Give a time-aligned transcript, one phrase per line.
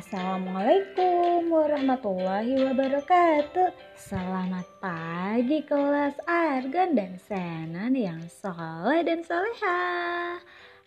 [0.00, 3.68] Assalamualaikum warahmatullahi wabarakatuh.
[4.00, 10.40] Selamat pagi kelas Argan dan Senan yang soleh dan soleha.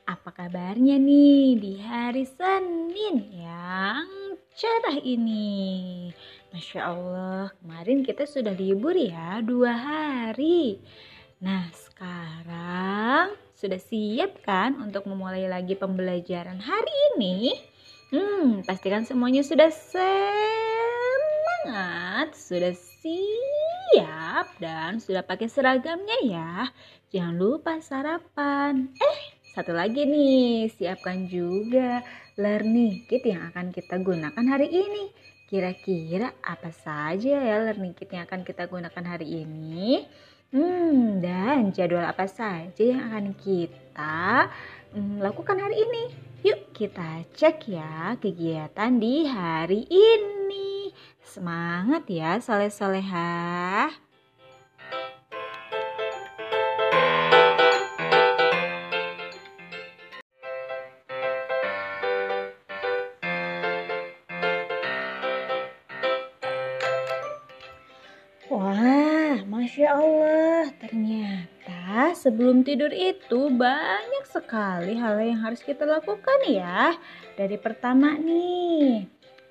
[0.10, 4.10] Apa kabarnya nih di hari Senin yang
[4.58, 6.10] cerah ini?
[6.50, 10.82] Masya Allah kemarin kita sudah libur ya dua hari.
[11.38, 17.73] Nah sekarang sudah siap kan untuk memulai lagi pembelajaran hari ini?
[18.14, 19.98] Hmm, pastikan semuanya sudah semangat,
[22.38, 26.70] sudah siap dan sudah pakai seragamnya ya.
[27.10, 28.94] Jangan lupa sarapan.
[29.02, 32.06] Eh, satu lagi nih, siapkan juga
[32.38, 35.10] learning kit yang akan kita gunakan hari ini.
[35.50, 40.06] Kira-kira apa saja ya learning kit yang akan kita gunakan hari ini?
[40.54, 44.54] Hmm, dan jadwal apa saja yang akan kita
[44.94, 46.14] hmm, lakukan hari ini?
[46.46, 50.90] Yuk kita cek ya kegiatan di hari ini.
[51.22, 53.94] Semangat ya soleh-soleha.
[68.50, 71.23] Wah, Masya Allah, ternyata
[72.24, 76.96] sebelum tidur itu banyak sekali hal yang harus kita lakukan ya.
[77.36, 79.04] Dari pertama nih,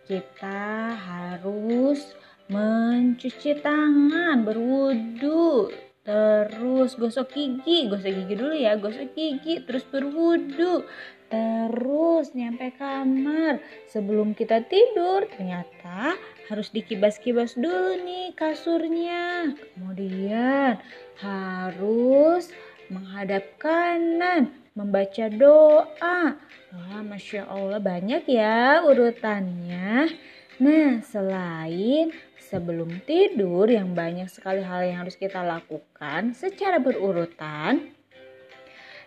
[0.09, 2.17] kita harus
[2.49, 5.69] mencuci tangan, berwudu,
[6.01, 10.89] terus gosok gigi, gosok gigi dulu ya, gosok gigi, terus berwudu,
[11.29, 13.61] terus nyampe kamar.
[13.93, 16.17] Sebelum kita tidur, ternyata
[16.53, 19.57] harus dikibas-kibas dulu nih kasurnya.
[19.73, 20.77] Kemudian
[21.17, 22.53] harus
[22.93, 26.37] menghadap kanan, membaca doa.
[26.77, 30.13] Wah, Masya Allah banyak ya urutannya.
[30.61, 37.97] Nah, selain sebelum tidur yang banyak sekali hal yang harus kita lakukan secara berurutan,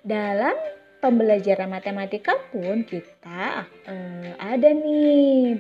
[0.01, 0.57] dalam
[1.05, 5.53] pembelajaran matematika pun kita eh, ada nih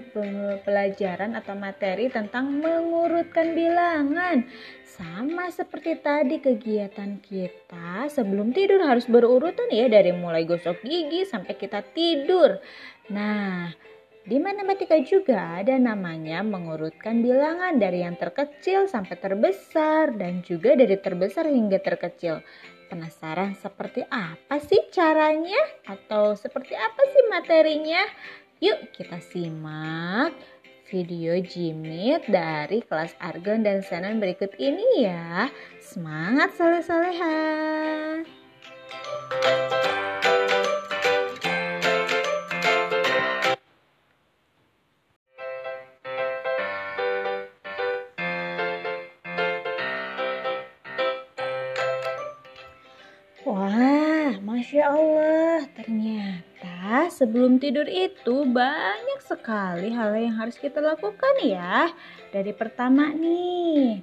[0.65, 4.41] pelajaran atau materi tentang mengurutkan bilangan.
[4.89, 11.53] Sama seperti tadi kegiatan kita sebelum tidur harus berurutan ya dari mulai gosok gigi sampai
[11.53, 12.57] kita tidur.
[13.13, 13.69] Nah,
[14.25, 20.97] di matematika juga ada namanya mengurutkan bilangan dari yang terkecil sampai terbesar dan juga dari
[20.97, 22.41] terbesar hingga terkecil.
[22.95, 28.07] Penasaran seperti apa sih caranya atau seperti apa sih materinya?
[28.63, 30.31] Yuk kita simak
[30.87, 35.51] video Jimit dari kelas Argon dan Senan berikut ini ya.
[35.83, 37.35] Semangat soleh-soleha!
[39.43, 40.14] Wah,
[54.65, 61.93] masya Allah, ternyata sebelum tidur itu banyak sekali hal yang harus kita lakukan ya.
[62.33, 64.01] Dari pertama nih,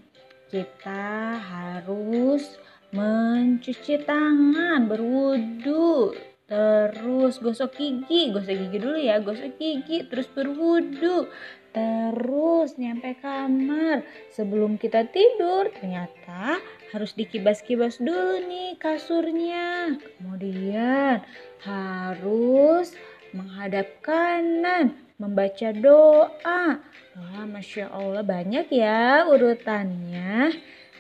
[0.55, 2.63] kita harus
[2.95, 6.15] mencuci tangan, berwudu,
[6.47, 11.27] terus gosok gigi, gosok gigi dulu ya, gosok gigi, terus berwudu,
[11.73, 14.05] terus nyampe kamar.
[14.33, 16.61] Sebelum kita tidur, ternyata
[16.93, 19.97] harus dikibas-kibas dulu nih kasurnya.
[20.21, 21.25] Kemudian
[21.65, 22.93] harus
[23.33, 26.81] menghadap kanan, membaca doa.
[27.13, 30.53] Wah, Masya Allah banyak ya urutannya.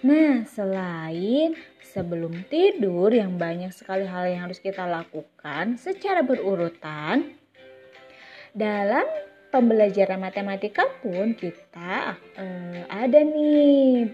[0.02, 7.36] Nah, selain sebelum tidur yang banyak sekali hal yang harus kita lakukan secara berurutan,
[8.56, 9.04] dalam
[9.52, 14.08] pembelajaran matematika pun kita uh, ada nih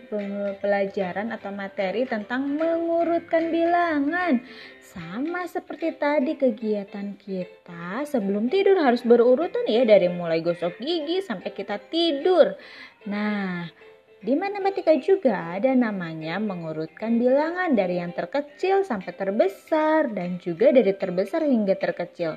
[0.59, 4.43] pelajaran atau materi tentang mengurutkan bilangan.
[4.83, 11.55] Sama seperti tadi kegiatan kita sebelum tidur harus berurutan ya dari mulai gosok gigi sampai
[11.55, 12.59] kita tidur.
[13.07, 13.71] Nah,
[14.19, 20.91] di matematika juga ada namanya mengurutkan bilangan dari yang terkecil sampai terbesar dan juga dari
[20.91, 22.35] terbesar hingga terkecil.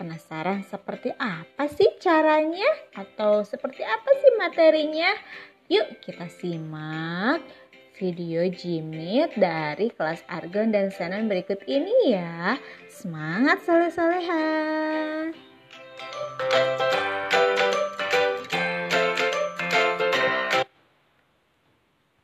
[0.00, 5.12] Penasaran seperti apa sih caranya atau seperti apa sih materinya?
[5.68, 7.44] Yuk kita simak
[8.00, 12.56] video jimit dari kelas argon dan senan berikut ini ya.
[12.88, 14.48] Semangat soleh-soleha!